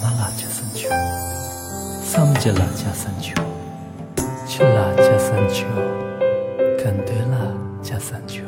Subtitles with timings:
[0.00, 0.88] 么辣加生球？
[2.04, 3.34] 三级辣加三球，
[4.46, 5.66] 吃辣加三球，
[6.78, 8.42] 更对辣加三球。